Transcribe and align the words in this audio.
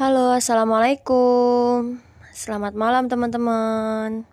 Halo, 0.00 0.32
assalamualaikum. 0.32 2.00
Selamat 2.32 2.72
malam, 2.72 3.12
teman-teman. 3.12 4.24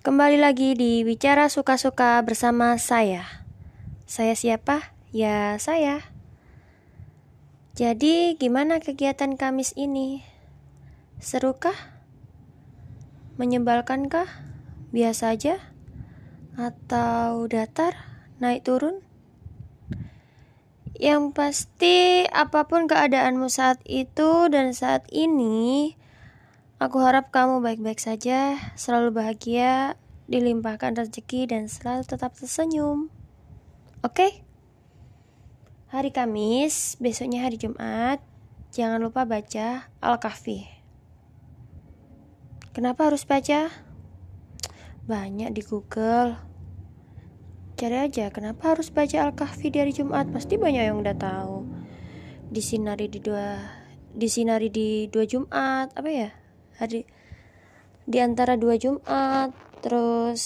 Kembali 0.00 0.40
lagi 0.40 0.72
di 0.72 1.04
Bicara 1.04 1.52
Suka-Suka 1.52 2.16
bersama 2.24 2.80
saya. 2.80 3.44
Saya 4.08 4.32
siapa? 4.32 4.96
Ya, 5.12 5.52
saya. 5.60 6.00
Jadi, 7.76 8.40
gimana 8.40 8.80
kegiatan 8.80 9.36
Kamis 9.36 9.76
ini? 9.76 10.24
Serukah? 11.20 11.76
Menyebalkankah? 13.36 14.32
Biasa 14.96 15.36
aja? 15.36 15.60
Atau 16.56 17.44
datar? 17.52 18.00
Naik 18.40 18.64
turun? 18.64 19.09
Yang 21.00 21.32
pasti, 21.32 22.28
apa 22.28 22.68
pun 22.68 22.84
keadaanmu 22.84 23.48
saat 23.48 23.80
itu 23.88 24.52
dan 24.52 24.76
saat 24.76 25.08
ini, 25.08 25.96
aku 26.76 27.00
harap 27.00 27.32
kamu 27.32 27.64
baik-baik 27.64 27.96
saja, 27.96 28.60
selalu 28.76 29.16
bahagia, 29.16 29.96
dilimpahkan 30.28 31.00
rezeki, 31.00 31.48
dan 31.56 31.72
selalu 31.72 32.04
tetap 32.04 32.36
tersenyum. 32.36 33.08
Oke? 34.04 34.12
Okay? 34.12 34.32
Hari 35.88 36.12
Kamis, 36.12 37.00
besoknya 37.00 37.48
hari 37.48 37.56
Jumat, 37.56 38.20
jangan 38.68 39.00
lupa 39.00 39.24
baca 39.24 39.88
Al-Kahfi. 40.04 40.68
Kenapa 42.76 43.08
harus 43.08 43.24
baca? 43.24 43.72
Banyak 45.08 45.48
di 45.56 45.64
Google 45.64 46.49
Cari 47.80 47.96
aja 47.96 48.28
kenapa 48.28 48.76
harus 48.76 48.92
baca 48.92 49.24
Al-Kahfi 49.24 49.72
di 49.72 49.80
hari 49.80 49.96
Jumat? 49.96 50.28
Pasti 50.28 50.60
banyak 50.60 50.84
yang 50.84 51.00
udah 51.00 51.16
tahu. 51.16 51.64
Disinari 52.52 53.08
di 53.08 53.24
dua 53.24 53.56
Disinari 54.12 54.68
di 54.68 55.08
dua 55.08 55.24
Jumat 55.24 55.88
Apa 55.96 56.10
ya? 56.12 56.28
Hari 56.76 57.08
Di 58.04 58.18
antara 58.20 58.60
dua 58.60 58.76
Jumat 58.76 59.56
Terus 59.80 60.42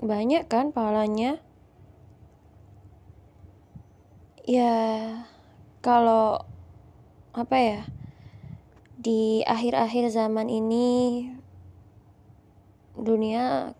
Banyak 0.00 0.48
kan 0.48 0.72
pahalanya? 0.72 1.44
Ya 4.48 4.72
Kalau 5.84 6.40
Apa 7.36 7.56
ya? 7.60 7.80
Di 8.96 9.44
akhir-akhir 9.44 10.08
zaman 10.08 10.48
ini 10.48 11.28
Dunia 12.96 13.76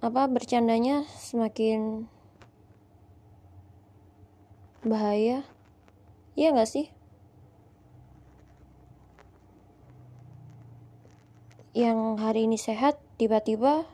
apa 0.00 0.24
bercandanya 0.32 1.04
semakin 1.20 2.08
bahaya? 4.80 5.44
Iya 6.32 6.56
gak 6.56 6.70
sih? 6.70 6.88
Yang 11.76 11.98
hari 12.16 12.48
ini 12.48 12.56
sehat 12.56 12.96
tiba-tiba 13.20 13.84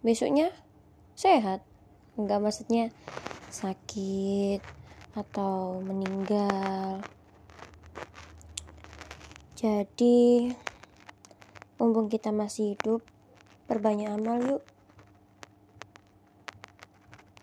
besoknya 0.00 0.54
sehat. 1.12 1.60
Nggak 2.16 2.42
maksudnya 2.42 2.90
sakit 3.52 4.64
atau 5.14 5.84
meninggal. 5.84 7.04
Jadi 9.58 10.50
mumpung 11.78 12.08
kita 12.08 12.30
masih 12.30 12.74
hidup 12.74 13.02
perbanyak 13.68 14.10
amal 14.10 14.38
yuk 14.42 14.62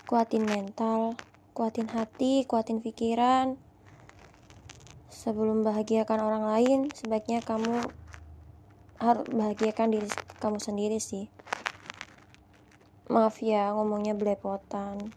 kuatin 0.06 0.46
mental, 0.46 1.18
kuatin 1.58 1.90
hati, 1.90 2.46
kuatin 2.46 2.78
pikiran. 2.78 3.58
Sebelum 5.10 5.66
bahagiakan 5.66 6.22
orang 6.22 6.46
lain, 6.46 6.80
sebaiknya 6.94 7.42
kamu 7.42 7.90
harus 9.02 9.26
bahagiakan 9.34 9.98
diri 9.98 10.10
kamu 10.38 10.62
sendiri 10.62 11.02
sih. 11.02 11.26
Maaf 13.10 13.42
ya, 13.42 13.74
ngomongnya 13.74 14.14
belepotan. 14.14 15.10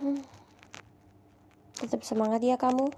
Hmm. 0.00 0.24
Tetap 1.76 2.00
semangat 2.00 2.40
ya 2.40 2.56
kamu. 2.56 2.88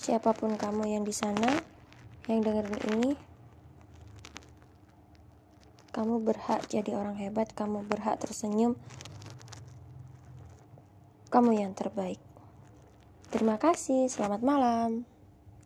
Siapa 0.00 0.32
pun 0.32 0.56
kamu 0.56 0.88
yang 0.88 1.04
di 1.04 1.12
sana, 1.12 1.52
yang 2.24 2.40
dengerin 2.40 2.80
ini, 2.96 3.10
kamu 5.90 6.22
berhak 6.22 6.66
jadi 6.70 6.94
orang 6.94 7.18
hebat, 7.18 7.50
kamu 7.54 7.82
berhak 7.86 8.22
tersenyum. 8.22 8.78
Kamu 11.30 11.54
yang 11.54 11.74
terbaik. 11.74 12.18
Terima 13.30 13.58
kasih, 13.58 14.10
selamat 14.10 14.42
malam. 14.42 15.06